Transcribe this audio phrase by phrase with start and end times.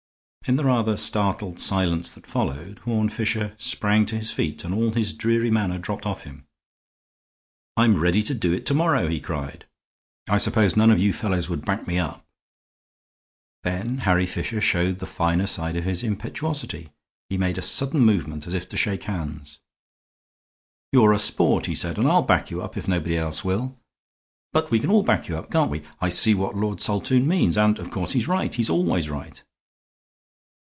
[0.47, 4.91] In the rather startled silence that followed Horne Fisher sprang to his feet and all
[4.91, 6.45] his dreary manner dropped off him.
[7.77, 9.65] "I'm ready to do it to morrow," he cried.
[10.27, 12.25] "I suppose none of you fellows would back me up."
[13.63, 16.89] Then Harry Fisher showed the finer side of his impetuosity.
[17.29, 19.59] He made a sudden movement as if to shake hands.
[20.91, 23.77] "You're a sport," he said, "and I'll back you up, if nobody else will.
[24.53, 25.83] But we can all back you up, can't we?
[26.01, 28.53] I see what Lord Saltoun means, and, of course, he's right.
[28.53, 29.41] He's always right."